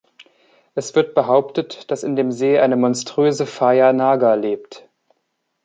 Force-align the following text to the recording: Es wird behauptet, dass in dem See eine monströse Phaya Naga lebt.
Es 0.73 0.95
wird 0.95 1.13
behauptet, 1.13 1.91
dass 1.91 2.01
in 2.01 2.15
dem 2.15 2.31
See 2.31 2.57
eine 2.57 2.75
monströse 2.75 3.45
Phaya 3.45 3.93
Naga 3.93 4.33
lebt. 4.33 4.89